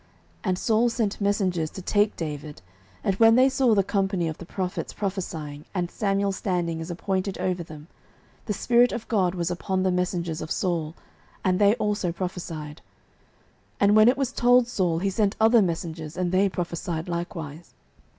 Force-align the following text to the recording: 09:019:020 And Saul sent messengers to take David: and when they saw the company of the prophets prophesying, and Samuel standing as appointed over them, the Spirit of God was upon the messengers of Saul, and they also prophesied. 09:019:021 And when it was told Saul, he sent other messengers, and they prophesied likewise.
09:019:020 0.01 0.09
And 0.45 0.57
Saul 0.57 0.89
sent 0.89 1.21
messengers 1.21 1.69
to 1.69 1.81
take 1.83 2.15
David: 2.17 2.63
and 3.03 3.13
when 3.17 3.35
they 3.35 3.47
saw 3.47 3.75
the 3.75 3.83
company 3.83 4.27
of 4.27 4.39
the 4.39 4.47
prophets 4.47 4.93
prophesying, 4.93 5.63
and 5.75 5.91
Samuel 5.91 6.31
standing 6.31 6.81
as 6.81 6.89
appointed 6.89 7.37
over 7.37 7.61
them, 7.61 7.87
the 8.47 8.53
Spirit 8.53 8.91
of 8.93 9.07
God 9.07 9.35
was 9.35 9.51
upon 9.51 9.83
the 9.83 9.91
messengers 9.91 10.41
of 10.41 10.49
Saul, 10.49 10.95
and 11.45 11.59
they 11.59 11.75
also 11.75 12.11
prophesied. 12.11 12.81
09:019:021 13.75 13.75
And 13.81 13.95
when 13.95 14.07
it 14.07 14.17
was 14.17 14.31
told 14.31 14.67
Saul, 14.67 14.97
he 14.97 15.11
sent 15.11 15.35
other 15.39 15.61
messengers, 15.61 16.17
and 16.17 16.31
they 16.31 16.49
prophesied 16.49 17.07
likewise. 17.07 17.75